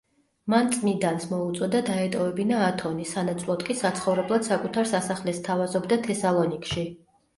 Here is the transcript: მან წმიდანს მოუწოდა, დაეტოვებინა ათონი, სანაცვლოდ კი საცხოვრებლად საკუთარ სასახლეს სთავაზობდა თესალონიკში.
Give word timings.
მან 0.51 0.69
წმიდანს 0.75 1.27
მოუწოდა, 1.33 1.81
დაეტოვებინა 1.89 2.63
ათონი, 2.69 3.05
სანაცვლოდ 3.11 3.67
კი 3.67 3.75
საცხოვრებლად 3.85 4.49
საკუთარ 4.51 4.91
სასახლეს 4.95 5.43
სთავაზობდა 5.43 6.01
თესალონიკში. 6.09 6.89